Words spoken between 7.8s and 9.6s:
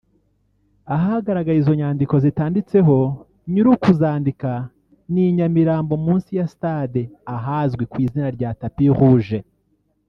kw’izina rya Tapis rouge